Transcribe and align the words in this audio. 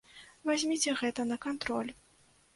Вазьміце 0.49 0.95
гэта 1.03 1.27
на 1.33 1.39
кантроль. 1.45 1.91